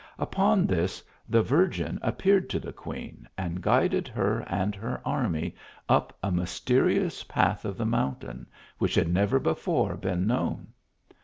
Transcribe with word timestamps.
Upon 0.17 0.65
this, 0.65 1.03
the 1.29 1.43
Virgin 1.43 1.99
appeared 2.01 2.49
to 2.49 2.59
the 2.59 2.73
queen, 2.73 3.29
and 3.37 3.61
guided 3.61 4.07
her 4.07 4.39
and 4.47 4.73
her 4.73 4.99
army 5.05 5.53
up 5.87 6.17
a 6.23 6.31
mysterious 6.31 7.23
path 7.23 7.65
of 7.65 7.77
the 7.77 7.85
mountain, 7.85 8.47
which 8.79 8.95
had 8.95 9.13
never 9.13 9.37
before 9.39 9.95
been 9.95 10.25
known. 10.25 10.69